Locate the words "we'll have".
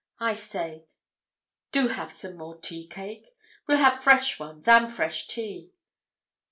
3.67-4.03